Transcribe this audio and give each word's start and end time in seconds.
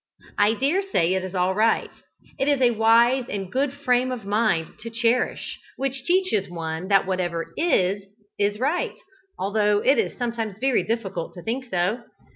I 0.39 0.55
dare 0.55 0.81
say 0.81 1.13
it 1.13 1.23
is 1.23 1.35
all 1.35 1.53
right: 1.53 1.91
it 2.39 2.47
is 2.47 2.59
a 2.59 2.71
wise 2.71 3.25
and 3.29 3.51
good 3.51 3.71
frame 3.71 4.11
of 4.11 4.25
mind 4.25 4.79
to 4.79 4.89
cherish, 4.89 5.59
which 5.77 6.05
teaches 6.05 6.49
one 6.49 6.87
that 6.87 7.05
whatever 7.05 7.53
is, 7.55 8.05
is 8.39 8.57
right, 8.59 8.95
although 9.37 9.77
it 9.77 9.99
is 9.99 10.17
sometimes 10.17 10.57
very 10.59 10.81
difficult 10.81 11.35
to 11.35 11.43
think 11.43 11.65
so. 11.69 11.99